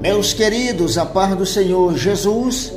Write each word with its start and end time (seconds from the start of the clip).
Meus 0.00 0.32
queridos, 0.32 0.96
a 0.96 1.04
par 1.04 1.34
do 1.34 1.44
Senhor 1.44 1.96
Jesus, 1.96 2.72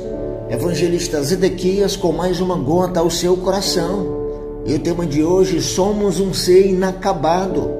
evangelista 0.50 1.22
Zedequias, 1.22 1.94
com 1.94 2.10
mais 2.10 2.40
uma 2.40 2.56
gota 2.56 2.98
ao 2.98 3.08
seu 3.08 3.36
coração. 3.36 4.62
E 4.66 4.74
o 4.74 4.78
tema 4.80 5.06
de 5.06 5.22
hoje, 5.22 5.62
somos 5.62 6.18
um 6.18 6.34
ser 6.34 6.66
inacabado. 6.66 7.70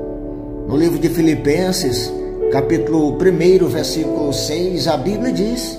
No 0.68 0.76
livro 0.76 0.96
de 0.96 1.08
Filipenses, 1.08 2.12
capítulo 2.52 3.18
1, 3.18 3.66
versículo 3.66 4.32
6, 4.32 4.86
a 4.86 4.96
Bíblia 4.96 5.32
diz: 5.32 5.76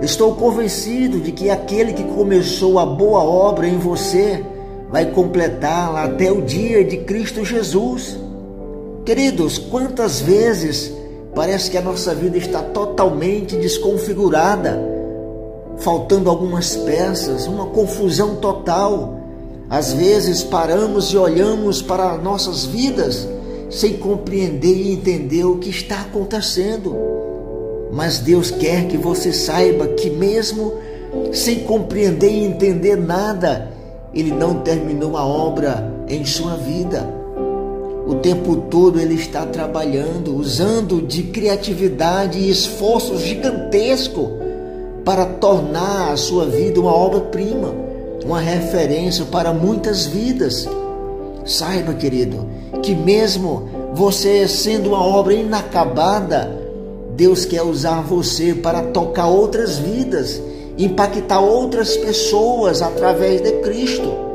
Estou 0.00 0.36
convencido 0.36 1.18
de 1.18 1.32
que 1.32 1.50
aquele 1.50 1.94
que 1.94 2.04
começou 2.04 2.78
a 2.78 2.86
boa 2.86 3.24
obra 3.24 3.66
em 3.66 3.78
você 3.78 4.44
vai 4.88 5.06
completá-la 5.06 6.04
até 6.04 6.30
o 6.30 6.40
dia 6.40 6.84
de 6.84 6.98
Cristo 6.98 7.44
Jesus. 7.44 8.16
Queridos, 9.04 9.58
quantas 9.58 10.20
vezes 10.20 11.01
Parece 11.34 11.70
que 11.70 11.78
a 11.78 11.82
nossa 11.82 12.14
vida 12.14 12.36
está 12.36 12.62
totalmente 12.62 13.56
desconfigurada, 13.56 14.78
faltando 15.78 16.28
algumas 16.28 16.76
peças, 16.76 17.46
uma 17.46 17.66
confusão 17.66 18.36
total. 18.36 19.18
Às 19.70 19.94
vezes 19.94 20.42
paramos 20.42 21.06
e 21.06 21.16
olhamos 21.16 21.80
para 21.80 22.18
nossas 22.18 22.66
vidas 22.66 23.26
sem 23.70 23.96
compreender 23.96 24.76
e 24.76 24.92
entender 24.92 25.44
o 25.44 25.56
que 25.56 25.70
está 25.70 26.02
acontecendo. 26.02 26.94
Mas 27.90 28.18
Deus 28.18 28.50
quer 28.50 28.86
que 28.86 28.98
você 28.98 29.32
saiba 29.32 29.88
que, 29.88 30.10
mesmo 30.10 30.74
sem 31.32 31.60
compreender 31.60 32.30
e 32.30 32.44
entender 32.44 32.96
nada, 32.96 33.70
Ele 34.12 34.32
não 34.32 34.60
terminou 34.60 35.16
a 35.16 35.24
obra 35.24 35.90
em 36.06 36.26
sua 36.26 36.56
vida. 36.56 37.21
O 38.06 38.16
tempo 38.16 38.56
todo 38.68 38.98
ele 38.98 39.14
está 39.14 39.46
trabalhando, 39.46 40.34
usando 40.36 41.00
de 41.00 41.22
criatividade 41.24 42.38
e 42.38 42.50
esforço 42.50 43.16
gigantesco 43.18 44.32
para 45.04 45.24
tornar 45.24 46.12
a 46.12 46.16
sua 46.16 46.46
vida 46.46 46.80
uma 46.80 46.92
obra-prima, 46.92 47.72
uma 48.24 48.40
referência 48.40 49.24
para 49.26 49.52
muitas 49.52 50.06
vidas. 50.06 50.68
Saiba, 51.44 51.94
querido, 51.94 52.46
que 52.82 52.94
mesmo 52.94 53.68
você 53.94 54.48
sendo 54.48 54.90
uma 54.90 55.04
obra 55.04 55.34
inacabada, 55.34 56.50
Deus 57.14 57.44
quer 57.44 57.62
usar 57.62 58.00
você 58.02 58.52
para 58.52 58.82
tocar 58.82 59.26
outras 59.26 59.78
vidas, 59.78 60.42
impactar 60.76 61.40
outras 61.40 61.96
pessoas 61.96 62.82
através 62.82 63.40
de 63.40 63.52
Cristo 63.60 64.31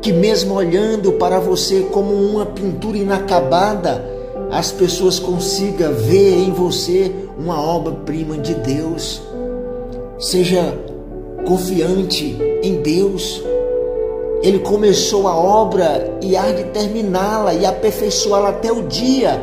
que 0.00 0.12
mesmo 0.12 0.54
olhando 0.54 1.12
para 1.12 1.38
você 1.38 1.80
como 1.90 2.14
uma 2.14 2.46
pintura 2.46 2.96
inacabada, 2.96 4.04
as 4.50 4.72
pessoas 4.72 5.18
consigam 5.18 5.92
ver 5.94 6.38
em 6.38 6.52
você 6.52 7.14
uma 7.38 7.60
obra-prima 7.60 8.36
de 8.38 8.54
Deus. 8.54 9.22
Seja 10.18 10.76
confiante 11.46 12.36
em 12.62 12.82
Deus. 12.82 13.42
Ele 14.42 14.58
começou 14.60 15.28
a 15.28 15.36
obra 15.36 16.18
e 16.22 16.36
há 16.36 16.50
de 16.50 16.64
terminá-la 16.64 17.54
e 17.54 17.66
aperfeiçoá-la 17.66 18.48
até 18.50 18.72
o 18.72 18.82
dia 18.82 19.40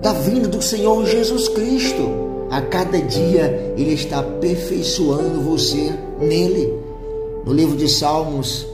da 0.00 0.12
vinda 0.12 0.48
do 0.48 0.62
Senhor 0.62 1.04
Jesus 1.06 1.48
Cristo. 1.48 2.30
A 2.50 2.62
cada 2.62 2.98
dia 2.98 3.74
Ele 3.76 3.92
está 3.92 4.20
aperfeiçoando 4.20 5.42
você 5.42 5.92
nele. 6.18 6.74
No 7.44 7.52
livro 7.52 7.76
de 7.76 7.88
Salmos, 7.88 8.66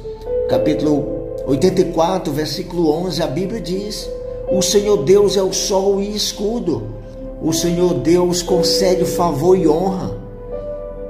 capítulo 0.49 1.43
84, 1.47 2.33
versículo 2.33 2.91
11, 2.91 3.23
a 3.23 3.27
Bíblia 3.27 3.61
diz: 3.61 4.09
O 4.51 4.63
Senhor 4.63 4.99
Deus 5.05 5.37
é 5.37 5.43
o 5.43 5.53
sol 5.53 6.01
e 6.01 6.15
escudo. 6.15 6.95
O 7.43 7.53
Senhor 7.53 7.95
Deus 7.95 8.43
concede 8.43 9.05
favor 9.05 9.57
e 9.59 9.69
honra. 9.69 10.17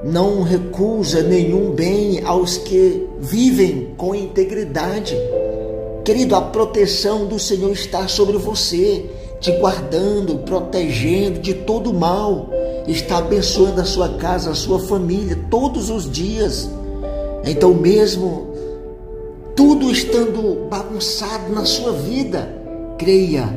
Não 0.03 0.43
recusa 0.43 1.23
nenhum 1.23 1.71
bem 1.71 2.21
aos 2.23 2.57
que 2.57 3.07
vivem 3.19 3.93
com 3.97 4.13
integridade. 4.13 5.15
Querido, 6.03 6.35
a 6.35 6.41
proteção 6.41 7.25
do 7.25 7.39
Senhor 7.39 7.71
está 7.71 8.07
sobre 8.07 8.37
você, 8.37 9.05
te 9.39 9.51
guardando, 9.53 10.39
protegendo 10.39 11.39
de 11.39 11.53
todo 11.53 11.93
mal. 11.93 12.49
Está 12.87 13.17
abençoando 13.17 13.81
a 13.81 13.85
sua 13.85 14.09
casa, 14.09 14.51
a 14.51 14.55
sua 14.55 14.79
família 14.79 15.37
todos 15.49 15.89
os 15.89 16.09
dias. 16.09 16.69
Então, 17.43 17.73
mesmo 17.73 18.56
tudo 19.57 19.89
estando 19.91 20.67
bagunçado 20.69 21.51
na 21.51 21.65
sua 21.65 21.91
vida, 21.91 22.47
creia 22.99 23.49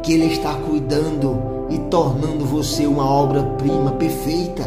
que 0.00 0.12
Ele 0.12 0.26
está 0.26 0.54
cuidando 0.54 1.66
e 1.68 1.76
tornando 1.90 2.46
você 2.46 2.86
uma 2.86 3.04
obra-prima 3.04 3.90
perfeita, 3.92 4.62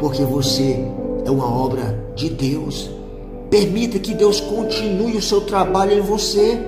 porque 0.00 0.22
você 0.22 0.82
é 1.26 1.30
uma 1.30 1.46
obra 1.46 2.02
de 2.16 2.30
Deus. 2.30 2.88
Permita 3.50 3.98
que 3.98 4.14
Deus 4.14 4.40
continue 4.40 5.14
o 5.18 5.22
seu 5.22 5.42
trabalho 5.42 5.92
em 5.92 6.00
você 6.00 6.58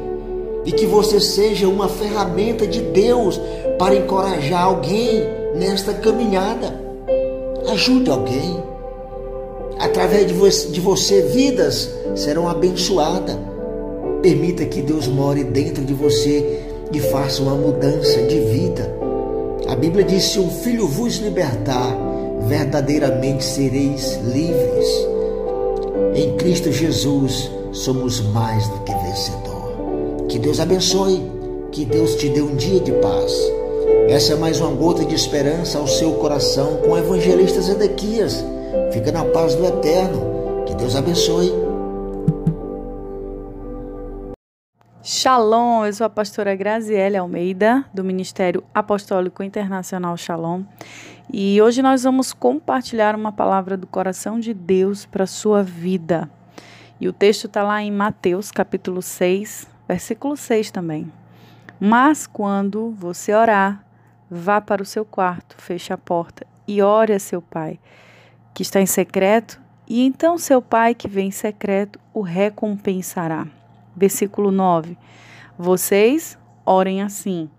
e 0.67 0.73
que 0.73 0.85
você 0.85 1.19
seja 1.19 1.67
uma 1.67 1.89
ferramenta 1.89 2.67
de 2.67 2.81
Deus 2.81 3.41
para 3.79 3.97
encorajar 3.97 4.65
alguém 4.65 5.25
nesta 5.55 5.95
caminhada. 5.95 6.79
Ajude 7.73 8.11
alguém. 8.11 8.76
Através 9.79 10.27
de 10.73 10.81
você, 10.81 11.23
vidas 11.23 11.91
serão 12.15 12.49
abençoadas. 12.49 13.37
Permita 14.23 14.65
que 14.65 14.81
Deus 14.81 15.07
more 15.07 15.45
dentro 15.45 15.85
de 15.85 15.93
você 15.93 16.61
e 16.93 17.01
faça 17.01 17.43
uma 17.43 17.55
mudança 17.55 18.23
de 18.23 18.41
vida. 18.41 18.95
A 19.69 19.77
Bíblia 19.77 20.05
diz: 20.05 20.25
se 20.25 20.39
um 20.39 20.51
filho 20.51 20.89
vos 20.89 21.17
libertar, 21.17 21.97
verdadeiramente 22.49 23.45
sereis 23.45 24.19
livres. 24.25 24.89
Em 26.15 26.37
Cristo 26.37 26.73
Jesus 26.73 27.51
somos 27.73 28.21
mais 28.21 28.67
do 28.69 28.81
que 28.81 28.93
vencedor. 28.93 30.27
Que 30.29 30.39
Deus 30.39 30.61
abençoe, 30.61 31.23
que 31.71 31.85
Deus 31.85 32.15
te 32.15 32.29
dê 32.29 32.41
um 32.41 32.57
dia 32.57 32.81
de 32.81 32.93
paz. 32.93 33.33
Essa 34.09 34.33
é 34.33 34.37
mais 34.37 34.61
uma 34.61 34.71
gota 34.71 35.05
de 35.05 35.15
esperança 35.15 35.79
ao 35.79 35.87
seu 35.87 36.13
coração 36.15 36.77
com 36.77 36.93
o 36.93 36.99
evangelista 36.99 37.61
Zedequias. 37.61 38.45
Fica 38.93 39.13
na 39.13 39.25
paz 39.25 39.55
do 39.55 39.65
Eterno. 39.67 40.65
Que 40.67 40.75
Deus 40.75 40.97
abençoe. 40.97 41.53
Shalom, 45.03 45.85
eu 45.87 45.93
sou 45.93 46.05
a 46.05 46.11
pastora 46.11 46.57
Graziele 46.57 47.17
Almeida, 47.17 47.85
do 47.95 48.03
Ministério 48.03 48.65
Apostólico 48.75 49.43
Internacional 49.43 50.17
Shalom. 50.17 50.65
E 51.33 51.61
hoje 51.63 51.83
nós 51.83 52.03
vamos 52.03 52.33
compartilhar 52.33 53.15
uma 53.15 53.31
palavra 53.33 53.77
do 53.77 53.87
coração 53.87 54.41
de 54.41 54.53
Deus 54.53 55.07
para 55.07 55.25
a 55.25 55.29
sua 55.29 55.63
vida. 55.63 56.29
E 57.01 57.09
o 57.09 57.13
texto 57.13 57.47
está 57.47 57.63
lá 57.63 57.83
em 57.83 57.91
Mateus, 57.91 58.51
capítulo 58.51 59.03
6, 59.03 59.69
versículo 59.87 60.37
6 60.37 60.71
também. 60.71 61.13
Mas 61.79 62.27
quando 62.27 62.91
você 62.91 63.35
orar, 63.35 63.85
vá 64.31 64.61
para 64.61 64.83
o 64.83 64.87
seu 64.87 65.05
quarto, 65.05 65.57
feche 65.59 65.93
a 65.93 65.99
porta 65.99 66.47
e 66.67 66.81
ore 66.81 67.13
a 67.13 67.19
seu 67.19 67.43
pai, 67.43 67.79
que 68.57 68.63
está 68.63 68.81
em 68.81 68.87
secreto, 68.87 69.61
e 69.87 70.07
então 70.07 70.39
seu 70.39 70.63
pai 70.63 70.95
que 70.95 71.07
vem 71.07 71.29
em 71.29 71.31
secreto 71.31 72.01
o 72.15 72.23
recompensará. 72.23 73.47
Versículo 73.95 74.51
9. 74.51 74.97
Vocês 75.59 76.39
orem 76.65 77.03
assim: 77.03 77.51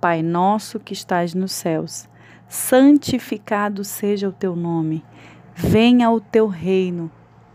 Pai 0.00 0.22
nosso 0.22 0.78
que 0.78 0.92
estás 0.92 1.34
nos 1.34 1.50
céus, 1.50 2.08
santificado 2.46 3.82
seja 3.82 4.28
o 4.28 4.32
teu 4.32 4.54
nome. 4.54 5.04
Venha 5.52 6.08
o 6.12 6.20
teu 6.20 6.46
reino. 6.46 7.10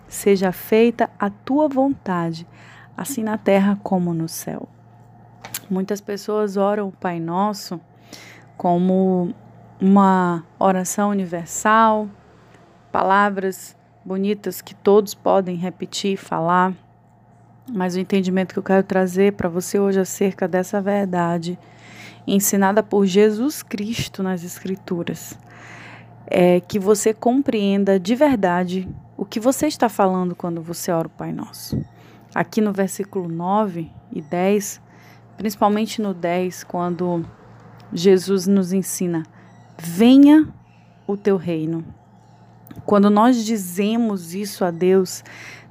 Seja 0.05 0.51
feita 0.51 1.09
a 1.17 1.29
tua 1.29 1.69
vontade, 1.69 2.45
assim 2.97 3.23
na 3.23 3.37
terra 3.37 3.79
como 3.81 4.13
no 4.13 4.27
céu. 4.27 4.67
Muitas 5.69 6.01
pessoas 6.01 6.57
oram 6.57 6.89
o 6.89 6.91
Pai 6.91 7.21
Nosso 7.21 7.79
como 8.57 9.33
uma 9.79 10.43
oração 10.59 11.11
universal, 11.11 12.09
palavras 12.95 13.75
bonitas 14.05 14.61
que 14.61 14.73
todos 14.73 15.13
podem 15.13 15.57
repetir 15.57 16.13
e 16.13 16.17
falar. 16.17 16.71
Mas 17.69 17.93
o 17.93 17.99
entendimento 17.99 18.53
que 18.53 18.59
eu 18.59 18.63
quero 18.63 18.83
trazer 18.83 19.33
para 19.33 19.49
você 19.49 19.77
hoje 19.77 19.99
acerca 19.99 20.47
dessa 20.47 20.79
verdade 20.79 21.59
ensinada 22.25 22.81
por 22.81 23.05
Jesus 23.05 23.61
Cristo 23.61 24.23
nas 24.23 24.45
Escrituras 24.45 25.37
é 26.25 26.61
que 26.61 26.79
você 26.79 27.13
compreenda 27.13 27.99
de 27.99 28.15
verdade 28.15 28.87
o 29.17 29.25
que 29.25 29.41
você 29.41 29.67
está 29.67 29.89
falando 29.89 30.33
quando 30.33 30.61
você 30.61 30.89
ora 30.89 31.07
o 31.07 31.11
Pai 31.11 31.33
Nosso. 31.33 31.77
Aqui 32.33 32.61
no 32.61 32.71
versículo 32.71 33.27
9 33.27 33.91
e 34.09 34.21
10, 34.21 34.81
principalmente 35.35 36.01
no 36.01 36.13
10, 36.13 36.63
quando 36.63 37.25
Jesus 37.91 38.47
nos 38.47 38.71
ensina: 38.71 39.23
venha 39.77 40.47
o 41.05 41.17
teu 41.17 41.35
reino. 41.35 41.83
Quando 42.85 43.09
nós 43.09 43.43
dizemos 43.43 44.35
isso 44.35 44.63
a 44.63 44.71
Deus, 44.71 45.23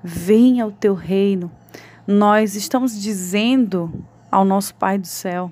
venha 0.02 0.66
o 0.66 0.72
teu 0.72 0.94
reino, 0.94 1.50
nós 2.06 2.54
estamos 2.54 3.00
dizendo 3.00 3.92
ao 4.30 4.44
nosso 4.44 4.74
Pai 4.74 4.98
do 4.98 5.06
céu: 5.06 5.50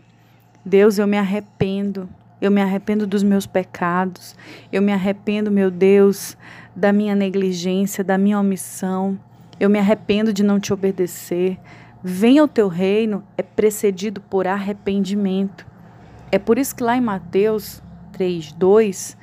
Deus, 0.65 0.99
eu 0.99 1.07
me 1.07 1.17
arrependo, 1.17 2.09
Eu 2.43 2.51
me 2.51 2.61
arrependo 2.61 3.07
dos 3.07 3.23
meus 3.23 3.47
pecados. 3.47 4.35
Eu 4.73 4.83
me 4.83 4.93
arrependo, 4.93 5.49
meu 5.49 5.71
Deus, 5.71 6.37
da 6.75 6.93
minha 6.93 7.15
negligência, 7.15 8.03
da 8.03 8.19
minha 8.19 8.41
omissão. 8.41 9.17
Eu 9.61 9.71
me 9.71 9.79
arrependo 9.79 10.33
de 10.33 10.43
não 10.43 10.59
te 10.59 10.73
obedecer. 10.73 11.57
Venha 12.03 12.43
o 12.43 12.49
teu 12.49 12.67
reino 12.67 13.23
é 13.39 13.43
precedido 13.45 14.21
por 14.21 14.49
arrependimento. 14.49 15.65
É 16.33 16.39
por 16.39 16.59
isso 16.59 16.75
que 16.75 16.83
lá 16.83 16.97
em 16.97 17.01
Mateus 17.01 17.81
3:2, 18.13 19.17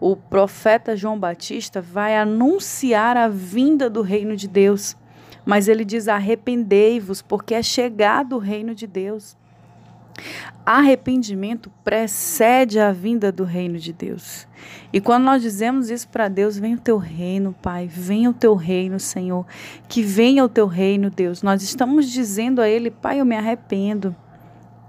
o 0.00 0.16
profeta 0.16 0.96
João 0.96 1.18
Batista 1.18 1.80
vai 1.80 2.16
anunciar 2.16 3.16
a 3.16 3.28
vinda 3.28 3.88
do 3.88 4.02
reino 4.02 4.36
de 4.36 4.48
Deus. 4.48 4.96
Mas 5.44 5.68
ele 5.68 5.84
diz: 5.84 6.08
arrependei-vos, 6.08 7.22
porque 7.22 7.54
é 7.54 7.62
chegado 7.62 8.36
o 8.36 8.38
reino 8.38 8.74
de 8.74 8.86
Deus. 8.86 9.36
Arrependimento 10.64 11.70
precede 11.82 12.78
a 12.78 12.92
vinda 12.92 13.30
do 13.30 13.44
reino 13.44 13.78
de 13.78 13.92
Deus. 13.92 14.46
E 14.92 15.00
quando 15.00 15.24
nós 15.24 15.42
dizemos 15.42 15.90
isso 15.90 16.08
para 16.08 16.28
Deus, 16.28 16.56
vem 16.56 16.74
o 16.74 16.80
teu 16.80 16.96
reino, 16.96 17.54
Pai, 17.60 17.86
venha 17.86 18.30
o 18.30 18.34
teu 18.34 18.54
reino, 18.54 18.98
Senhor, 18.98 19.44
que 19.88 20.02
venha 20.02 20.44
o 20.44 20.48
teu 20.48 20.66
reino, 20.66 21.10
Deus. 21.10 21.42
Nós 21.42 21.62
estamos 21.62 22.10
dizendo 22.10 22.62
a 22.62 22.68
Ele, 22.68 22.90
Pai, 22.90 23.20
eu 23.20 23.26
me 23.26 23.36
arrependo. 23.36 24.16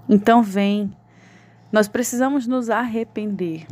Então 0.08 0.42
vem. 0.42 0.90
Nós 1.70 1.88
precisamos 1.88 2.46
nos 2.46 2.70
arrepender. 2.70 3.66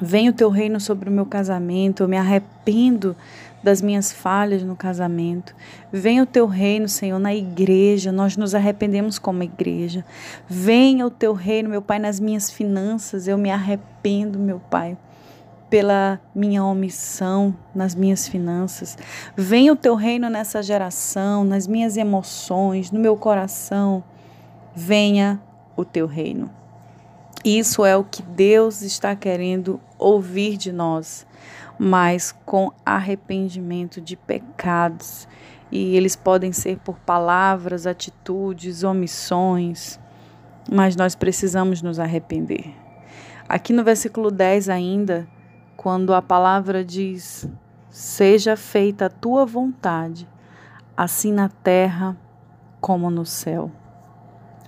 Venha 0.00 0.30
o 0.30 0.34
teu 0.34 0.50
reino 0.50 0.78
sobre 0.78 1.08
o 1.08 1.12
meu 1.12 1.24
casamento, 1.24 2.02
eu 2.02 2.08
me 2.08 2.16
arrependo 2.16 3.16
das 3.62 3.82
minhas 3.82 4.12
falhas 4.12 4.62
no 4.62 4.76
casamento. 4.76 5.54
Venha 5.92 6.22
o 6.22 6.26
teu 6.26 6.46
reino, 6.46 6.88
Senhor, 6.88 7.18
na 7.18 7.34
igreja. 7.34 8.12
Nós 8.12 8.36
nos 8.36 8.54
arrependemos 8.54 9.18
como 9.18 9.42
igreja. 9.42 10.04
Venha 10.48 11.04
o 11.04 11.10
teu 11.10 11.32
reino, 11.32 11.68
meu 11.68 11.82
Pai, 11.82 11.98
nas 11.98 12.20
minhas 12.20 12.48
finanças. 12.48 13.26
Eu 13.26 13.36
me 13.36 13.50
arrependo, 13.50 14.38
meu 14.38 14.60
Pai, 14.60 14.96
pela 15.68 16.20
minha 16.32 16.64
omissão 16.64 17.56
nas 17.74 17.94
minhas 17.94 18.28
finanças. 18.28 18.96
Venha 19.36 19.72
o 19.72 19.76
teu 19.76 19.96
reino 19.96 20.30
nessa 20.30 20.62
geração, 20.62 21.42
nas 21.42 21.66
minhas 21.66 21.96
emoções, 21.96 22.92
no 22.92 23.00
meu 23.00 23.16
coração. 23.16 24.04
Venha 24.76 25.40
o 25.76 25.84
teu 25.84 26.06
reino. 26.06 26.50
Isso 27.48 27.84
é 27.84 27.96
o 27.96 28.04
que 28.04 28.22
Deus 28.22 28.82
está 28.82 29.14
querendo 29.14 29.80
ouvir 29.98 30.56
de 30.56 30.72
nós 30.72 31.26
mas 31.78 32.34
com 32.44 32.72
arrependimento 32.84 34.00
de 34.00 34.16
pecados. 34.16 35.28
E 35.70 35.96
eles 35.96 36.14
podem 36.14 36.52
ser 36.52 36.78
por 36.78 36.98
palavras, 37.00 37.86
atitudes, 37.86 38.84
omissões, 38.84 39.98
mas 40.70 40.96
nós 40.96 41.14
precisamos 41.14 41.82
nos 41.82 41.98
arrepender. 41.98 42.74
Aqui 43.48 43.72
no 43.72 43.84
versículo 43.84 44.30
10 44.30 44.68
ainda, 44.68 45.28
quando 45.76 46.14
a 46.14 46.22
palavra 46.22 46.84
diz: 46.84 47.48
Seja 47.90 48.56
feita 48.56 49.06
a 49.06 49.10
tua 49.10 49.44
vontade, 49.44 50.28
assim 50.96 51.32
na 51.32 51.48
terra 51.48 52.16
como 52.80 53.10
no 53.10 53.26
céu. 53.26 53.70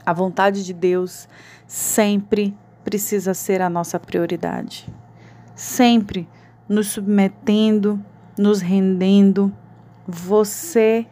A 0.04 0.12
vontade 0.12 0.64
de 0.64 0.72
Deus 0.72 1.28
sempre 1.66 2.56
precisa 2.88 3.34
ser 3.34 3.60
a 3.60 3.68
nossa 3.68 4.00
prioridade. 4.00 4.88
Sempre 5.54 6.26
nos 6.66 6.86
submetendo, 6.86 8.02
nos 8.38 8.62
rendendo. 8.62 9.52
Você 10.06 11.06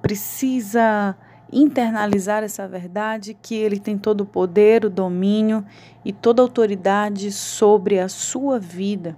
precisa 0.00 1.16
internalizar 1.52 2.44
essa 2.44 2.68
verdade 2.68 3.36
que 3.42 3.56
ele 3.56 3.80
tem 3.80 3.98
todo 3.98 4.20
o 4.20 4.24
poder, 4.24 4.84
o 4.84 4.90
domínio 4.90 5.66
e 6.04 6.12
toda 6.12 6.42
a 6.42 6.44
autoridade 6.44 7.32
sobre 7.32 7.98
a 7.98 8.08
sua 8.08 8.60
vida. 8.60 9.16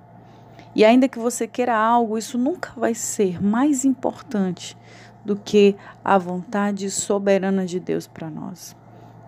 E 0.75 0.87
ainda 0.87 1.07
que 1.07 1.19
você 1.19 1.47
queira 1.47 1.77
algo, 1.77 2.17
isso 2.17 2.39
nunca 2.39 2.73
vai 2.75 2.95
ser 2.95 3.45
mais 3.45 3.85
importante 3.85 4.79
do 5.23 5.37
que 5.37 5.77
a 6.03 6.17
vontade 6.17 6.91
soberana 6.91 7.67
de 7.67 7.79
Deus 7.79 8.07
para 8.07 8.31
nós. 8.31 8.75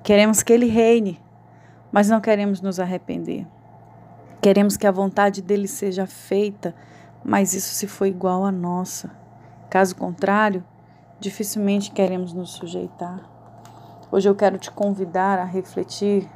Queremos 0.02 0.43
que 0.43 0.50
ele 0.50 0.66
reine, 0.66 1.20
mas 1.94 2.08
não 2.08 2.20
queremos 2.20 2.61
nos 2.61 2.81
arrepender. 2.81 3.46
Queremos 4.43 4.76
que 4.76 4.85
a 4.85 4.91
vontade 4.91 5.41
dele 5.41 5.69
seja 5.69 6.08
feita, 6.08 6.75
mas 7.23 7.55
isso 7.55 7.73
se 7.73 7.87
for 7.87 8.06
igual 8.06 8.44
à 8.44 8.50
nossa. 8.50 9.12
Caso 9.70 9.94
contrário, 9.94 10.64
dificilmente 11.20 11.93
queremos 11.93 12.32
nos 12.32 12.50
sujeitar. 12.50 13.20
Hoje 14.11 14.29
eu 14.29 14.35
quero 14.35 14.58
te 14.58 14.73
convidar 14.73 15.38
a 15.38 15.44
refletir 15.44 16.29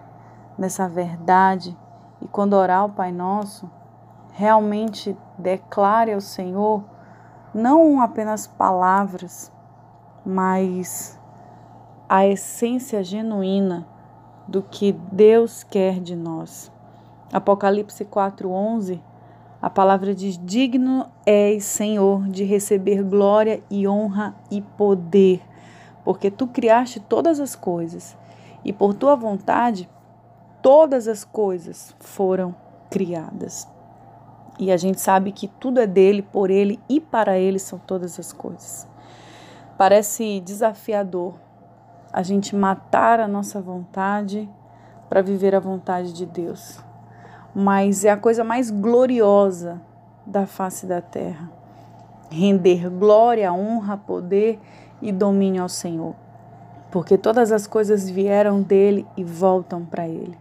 nessa 0.57 0.89
verdade 0.89 1.77
e 2.23 2.29
quando 2.29 2.53
orar 2.53 2.85
o 2.85 2.91
Pai 2.91 3.11
Nosso, 3.11 3.69
realmente 4.35 5.17
declare 5.37 6.13
ao 6.13 6.21
Senhor 6.21 6.85
não 7.53 8.01
apenas 8.01 8.47
palavras, 8.47 9.51
mas 10.25 11.19
a 12.09 12.25
essência 12.25 13.03
genuína 13.03 13.98
do 14.49 14.63
que 14.63 14.93
Deus 15.13 15.63
quer 15.63 16.01
de 16.01 16.17
nós. 16.17 16.73
Apocalipse 17.31 18.07
4:11, 18.07 18.99
a 19.61 19.69
palavra 19.69 20.15
diz: 20.15 20.41
Digno 20.43 21.07
és, 21.27 21.65
Senhor, 21.65 22.27
de 22.29 22.45
receber 22.45 23.03
glória 23.03 23.63
e 23.71 23.87
honra 23.87 24.35
e 24.51 24.63
poder, 24.63 25.43
porque 26.03 26.31
tu 26.31 26.47
criaste 26.47 26.99
todas 26.99 27.39
as 27.39 27.55
coisas, 27.55 28.17
e 28.65 28.73
por 28.73 28.95
tua 28.95 29.15
vontade 29.15 29.89
todas 30.63 31.07
as 31.07 31.25
coisas 31.25 31.95
foram 32.01 32.55
criadas. 32.91 33.69
E 34.59 34.73
a 34.73 34.77
gente 34.77 35.01
sabe 35.01 35.31
que 35.31 35.47
tudo 35.47 35.79
é 35.79 35.87
dele, 35.87 36.23
por 36.23 36.51
ele 36.51 36.81
e 36.89 36.99
para 36.99 37.39
ele 37.39 37.59
são 37.59 37.79
todas 37.79 38.19
as 38.19 38.33
coisas. 38.33 38.89
Parece 39.77 40.41
desafiador 40.41 41.35
a 42.13 42.23
gente 42.23 42.55
matar 42.55 43.21
a 43.21 43.29
nossa 43.29 43.61
vontade 43.61 44.49
para 45.09 45.23
viver 45.23 45.55
a 45.55 45.61
vontade 45.61 46.13
de 46.13 46.27
Deus 46.27 46.83
mas 47.61 48.05
é 48.05 48.11
a 48.11 48.17
coisa 48.17 48.45
mais 48.45 48.71
gloriosa 48.71 49.81
da 50.25 50.47
face 50.47 50.87
da 50.87 51.01
terra. 51.01 51.51
Render 52.31 52.89
glória, 52.89 53.53
honra, 53.53 53.97
poder 53.97 54.61
e 55.01 55.11
domínio 55.11 55.63
ao 55.63 55.69
Senhor, 55.69 56.15
porque 56.91 57.19
todas 57.19 57.51
as 57.51 57.67
coisas 57.67 58.09
vieram 58.09 58.63
dele 58.63 59.07
e 59.17 59.25
voltam 59.25 59.85
para 59.85 60.07
ele. 60.07 60.39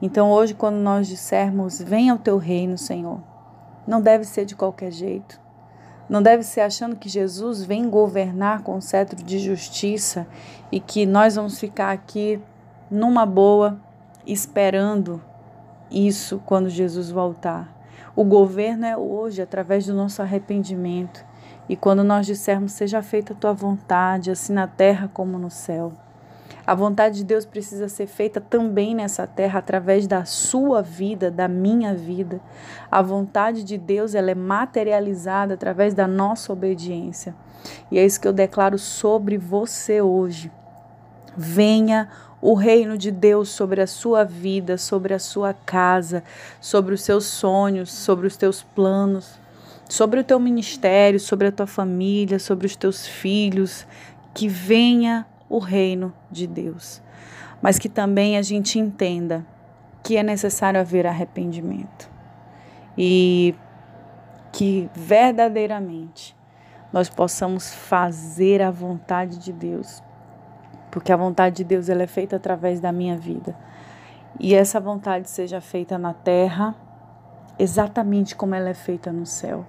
Então, 0.00 0.30
hoje, 0.30 0.54
quando 0.54 0.76
nós 0.76 1.06
dissermos, 1.06 1.80
venha 1.80 2.14
o 2.14 2.18
teu 2.18 2.38
reino, 2.38 2.78
Senhor, 2.78 3.20
não 3.86 4.00
deve 4.00 4.24
ser 4.24 4.44
de 4.44 4.54
qualquer 4.54 4.90
jeito. 4.90 5.40
Não 6.08 6.22
deve 6.22 6.42
ser 6.42 6.60
achando 6.60 6.96
que 6.96 7.08
Jesus 7.08 7.64
vem 7.64 7.88
governar 7.88 8.62
com 8.62 8.80
cetro 8.80 9.22
de 9.22 9.38
justiça 9.38 10.26
e 10.70 10.78
que 10.78 11.06
nós 11.06 11.36
vamos 11.36 11.58
ficar 11.58 11.92
aqui 11.92 12.40
numa 12.90 13.24
boa, 13.24 13.78
esperando 14.26 15.22
isso 15.90 16.42
quando 16.44 16.68
Jesus 16.68 17.10
voltar. 17.10 17.72
O 18.14 18.22
governo 18.22 18.84
é 18.84 18.96
hoje, 18.96 19.42
através 19.42 19.86
do 19.86 19.94
nosso 19.94 20.22
arrependimento. 20.22 21.24
E 21.68 21.74
quando 21.74 22.04
nós 22.04 22.26
dissermos, 22.26 22.72
seja 22.72 23.02
feita 23.02 23.32
a 23.32 23.36
tua 23.36 23.52
vontade, 23.52 24.30
assim 24.30 24.52
na 24.52 24.66
terra 24.66 25.10
como 25.12 25.38
no 25.38 25.50
céu. 25.50 25.92
A 26.66 26.74
vontade 26.74 27.16
de 27.16 27.24
Deus 27.24 27.44
precisa 27.44 27.88
ser 27.88 28.06
feita 28.06 28.40
também 28.40 28.94
nessa 28.94 29.26
terra, 29.26 29.58
através 29.58 30.06
da 30.06 30.24
sua 30.24 30.80
vida, 30.80 31.30
da 31.30 31.46
minha 31.46 31.94
vida. 31.94 32.40
A 32.90 33.02
vontade 33.02 33.62
de 33.62 33.76
Deus 33.76 34.14
ela 34.14 34.30
é 34.30 34.34
materializada 34.34 35.54
através 35.54 35.92
da 35.92 36.06
nossa 36.06 36.52
obediência. 36.52 37.34
E 37.90 37.98
é 37.98 38.04
isso 38.04 38.20
que 38.20 38.26
eu 38.26 38.32
declaro 38.32 38.78
sobre 38.78 39.36
você 39.36 40.00
hoje. 40.00 40.50
Venha 41.36 42.08
o 42.40 42.54
reino 42.54 42.96
de 42.96 43.10
Deus 43.10 43.50
sobre 43.50 43.82
a 43.82 43.86
sua 43.86 44.24
vida, 44.24 44.78
sobre 44.78 45.12
a 45.12 45.18
sua 45.18 45.52
casa, 45.52 46.22
sobre 46.60 46.94
os 46.94 47.02
seus 47.02 47.24
sonhos, 47.26 47.92
sobre 47.92 48.26
os 48.26 48.36
teus 48.36 48.62
planos, 48.62 49.38
sobre 49.88 50.20
o 50.20 50.24
teu 50.24 50.40
ministério, 50.40 51.20
sobre 51.20 51.48
a 51.48 51.52
tua 51.52 51.66
família, 51.66 52.38
sobre 52.38 52.66
os 52.66 52.76
teus 52.76 53.06
filhos. 53.06 53.86
Que 54.32 54.48
venha 54.48 55.26
o 55.48 55.58
reino 55.58 56.12
de 56.30 56.46
Deus. 56.46 57.02
Mas 57.60 57.78
que 57.78 57.88
também 57.88 58.36
a 58.36 58.42
gente 58.42 58.78
entenda 58.78 59.46
que 60.02 60.16
é 60.16 60.22
necessário 60.22 60.80
haver 60.80 61.06
arrependimento. 61.06 62.10
E 62.96 63.54
que 64.52 64.88
verdadeiramente 64.94 66.36
nós 66.92 67.08
possamos 67.08 67.74
fazer 67.74 68.62
a 68.62 68.70
vontade 68.70 69.38
de 69.38 69.52
Deus 69.52 70.02
porque 70.94 71.12
a 71.12 71.16
vontade 71.16 71.56
de 71.56 71.64
Deus 71.64 71.88
ela 71.88 72.04
é 72.04 72.06
feita 72.06 72.36
através 72.36 72.78
da 72.78 72.92
minha 72.92 73.18
vida. 73.18 73.52
E 74.38 74.54
essa 74.54 74.78
vontade 74.78 75.28
seja 75.28 75.60
feita 75.60 75.98
na 75.98 76.14
terra 76.14 76.72
exatamente 77.58 78.36
como 78.36 78.54
ela 78.54 78.68
é 78.68 78.74
feita 78.74 79.12
no 79.12 79.26
céu. 79.26 79.66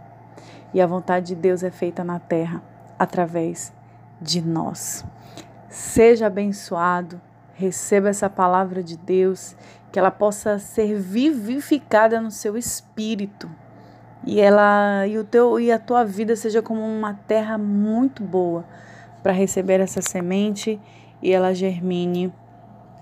E 0.71 0.79
a 0.79 0.85
vontade 0.85 1.29
de 1.29 1.35
Deus 1.35 1.63
é 1.63 1.71
feita 1.71 2.03
na 2.03 2.19
terra 2.19 2.61
através 2.99 3.73
de 4.21 4.39
nós. 4.39 5.03
Seja 5.75 6.27
abençoado, 6.27 7.19
receba 7.53 8.07
essa 8.07 8.29
palavra 8.29 8.81
de 8.81 8.95
Deus 8.95 9.57
que 9.91 9.99
ela 9.99 10.09
possa 10.09 10.57
ser 10.57 10.97
vivificada 10.97 12.21
no 12.21 12.31
seu 12.31 12.57
espírito 12.57 13.51
e 14.25 14.39
ela 14.39 15.05
e 15.05 15.17
o 15.17 15.25
teu 15.25 15.59
e 15.59 15.73
a 15.73 15.77
tua 15.77 16.05
vida 16.05 16.33
seja 16.37 16.61
como 16.61 16.79
uma 16.79 17.13
terra 17.27 17.57
muito 17.57 18.23
boa 18.23 18.63
para 19.21 19.33
receber 19.33 19.81
essa 19.81 20.01
semente 20.01 20.79
e 21.21 21.33
ela 21.33 21.53
germine 21.53 22.33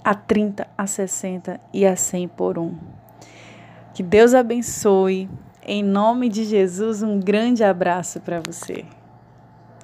a 0.03 0.15
30, 0.15 0.67
a 0.75 0.87
60 0.87 1.59
e 1.71 1.85
a 1.85 1.95
100 1.95 2.27
por 2.29 2.57
um. 2.57 2.75
Que 3.93 4.01
Deus 4.01 4.33
abençoe. 4.33 5.29
Em 5.63 5.83
nome 5.83 6.27
de 6.27 6.43
Jesus, 6.43 7.03
um 7.03 7.19
grande 7.19 7.63
abraço 7.63 8.19
para 8.19 8.41
você. 8.41 8.83